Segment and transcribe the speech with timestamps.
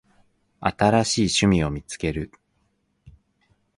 [0.59, 2.31] 新しい趣味を見つける